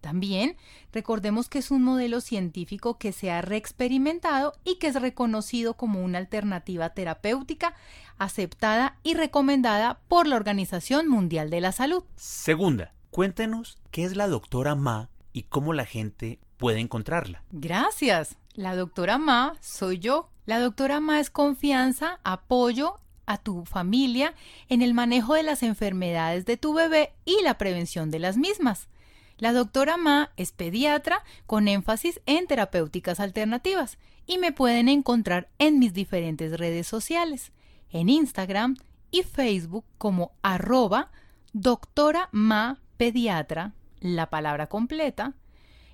También 0.00 0.56
recordemos 0.92 1.48
que 1.48 1.58
es 1.58 1.70
un 1.70 1.82
modelo 1.82 2.20
científico 2.20 2.98
que 2.98 3.12
se 3.12 3.30
ha 3.30 3.42
reexperimentado 3.42 4.52
y 4.64 4.76
que 4.76 4.88
es 4.88 5.00
reconocido 5.00 5.74
como 5.74 6.02
una 6.02 6.18
alternativa 6.18 6.90
terapéutica 6.90 7.74
aceptada 8.18 8.96
y 9.02 9.14
recomendada 9.14 10.00
por 10.08 10.26
la 10.26 10.36
Organización 10.36 11.08
Mundial 11.08 11.50
de 11.50 11.60
la 11.60 11.72
Salud. 11.72 12.04
Segunda, 12.16 12.94
cuéntenos 13.10 13.78
qué 13.90 14.04
es 14.04 14.16
la 14.16 14.28
doctora 14.28 14.74
Ma 14.74 15.10
y 15.32 15.42
cómo 15.44 15.72
la 15.72 15.84
gente 15.84 16.38
puede 16.56 16.80
encontrarla. 16.80 17.42
Gracias. 17.50 18.36
La 18.54 18.74
doctora 18.74 19.18
Ma 19.18 19.54
soy 19.60 19.98
yo. 19.98 20.30
La 20.46 20.60
doctora 20.60 21.00
Ma 21.00 21.20
es 21.20 21.28
confianza, 21.28 22.20
apoyo 22.24 22.96
a 23.26 23.38
tu 23.38 23.64
familia 23.64 24.34
en 24.68 24.80
el 24.80 24.94
manejo 24.94 25.34
de 25.34 25.42
las 25.42 25.62
enfermedades 25.62 26.46
de 26.46 26.56
tu 26.56 26.72
bebé 26.72 27.12
y 27.24 27.42
la 27.42 27.58
prevención 27.58 28.10
de 28.10 28.20
las 28.20 28.36
mismas. 28.36 28.88
La 29.38 29.52
doctora 29.52 29.96
Ma 29.96 30.30
es 30.36 30.52
pediatra 30.52 31.22
con 31.46 31.68
énfasis 31.68 32.20
en 32.26 32.46
terapéuticas 32.46 33.20
alternativas 33.20 33.98
y 34.26 34.38
me 34.38 34.52
pueden 34.52 34.88
encontrar 34.88 35.48
en 35.58 35.78
mis 35.78 35.92
diferentes 35.92 36.58
redes 36.58 36.86
sociales, 36.86 37.52
en 37.90 38.08
Instagram 38.08 38.76
y 39.10 39.22
Facebook 39.22 39.84
como 39.98 40.32
arroba 40.42 41.10
doctora 41.52 42.28
Ma 42.32 42.80
pediatra, 42.96 43.74
la 44.00 44.30
palabra 44.30 44.68
completa, 44.68 45.34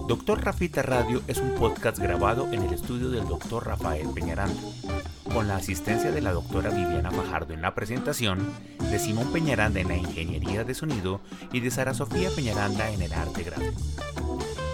Doctor 0.07 0.43
Rafita 0.43 0.81
Radio 0.81 1.21
es 1.27 1.37
un 1.37 1.51
podcast 1.51 1.97
grabado 1.97 2.51
en 2.51 2.63
el 2.63 2.73
estudio 2.73 3.09
del 3.09 3.27
doctor 3.27 3.65
Rafael 3.65 4.09
Peñaranda, 4.09 4.59
con 5.33 5.47
la 5.47 5.57
asistencia 5.57 6.11
de 6.11 6.21
la 6.21 6.31
doctora 6.31 6.69
Viviana 6.69 7.11
Fajardo 7.11 7.53
en 7.53 7.61
la 7.61 7.75
presentación, 7.75 8.39
de 8.79 8.99
Simón 8.99 9.31
Peñaranda 9.31 9.79
en 9.79 9.87
la 9.87 9.95
ingeniería 9.95 10.63
de 10.63 10.73
sonido 10.73 11.21
y 11.53 11.59
de 11.59 11.71
Sara 11.71 11.93
Sofía 11.93 12.29
Peñaranda 12.35 12.89
en 12.91 13.01
el 13.01 13.13
arte 13.13 13.43
gráfico. 13.43 13.81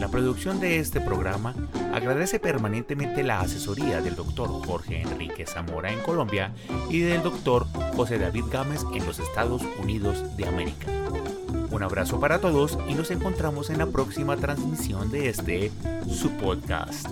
La 0.00 0.08
producción 0.08 0.60
de 0.60 0.78
este 0.78 0.98
programa 0.98 1.54
agradece 1.92 2.40
permanentemente 2.40 3.22
la 3.22 3.40
asesoría 3.40 4.00
del 4.00 4.16
doctor 4.16 4.48
Jorge 4.66 5.02
Enrique 5.02 5.44
Zamora 5.44 5.92
en 5.92 6.00
Colombia 6.00 6.54
y 6.88 7.00
del 7.00 7.22
doctor 7.22 7.66
José 7.94 8.18
David 8.18 8.44
Gámez 8.50 8.80
en 8.94 9.04
los 9.04 9.18
Estados 9.18 9.60
Unidos 9.78 10.38
de 10.38 10.46
América. 10.46 10.86
Un 11.70 11.82
abrazo 11.82 12.18
para 12.18 12.40
todos 12.40 12.78
y 12.88 12.94
nos 12.94 13.10
encontramos 13.10 13.68
en 13.68 13.76
la 13.76 13.86
próxima 13.86 14.38
transmisión 14.38 15.10
de 15.10 15.28
este 15.28 15.70
su 16.08 16.30
podcast. 16.30 17.06